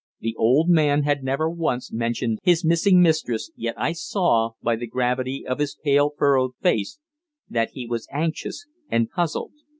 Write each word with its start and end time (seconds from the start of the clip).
The 0.19 0.33
old 0.35 0.67
man 0.67 1.03
had 1.03 1.23
never 1.23 1.47
once 1.47 1.93
mentioned 1.93 2.39
his 2.41 2.65
missing 2.65 3.03
mistress, 3.03 3.51
yet 3.55 3.75
I 3.79 3.91
saw, 3.91 4.53
by 4.63 4.75
the 4.75 4.87
gravity 4.87 5.45
of 5.47 5.59
his 5.59 5.75
pale, 5.75 6.11
furrowed 6.17 6.55
face, 6.59 6.97
that 7.47 7.69
he 7.73 7.85
was 7.85 8.07
anxious 8.11 8.65
and 8.89 9.11
puzzled. 9.11 9.53